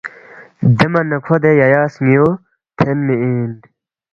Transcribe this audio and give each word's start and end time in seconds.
دے 0.77 0.85
من 0.91 1.05
نہ 1.11 1.17
کھو 1.25 1.35
دے 1.43 1.51
ییہ 1.59 1.83
سن٘یُو 1.93 2.27
تھینمی 2.77 3.15
اِن 3.21 3.49